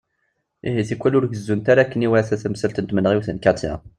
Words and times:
Ihi, 0.67 0.83
tikwal 0.89 1.17
ur 1.17 1.27
gezzunt 1.31 1.67
ara 1.71 1.81
akken 1.83 2.05
iwata 2.07 2.35
tamsalt 2.41 2.77
n 2.79 2.85
tmenɣiwt 2.85 3.29
n 3.31 3.37
Katiya. 3.43 3.75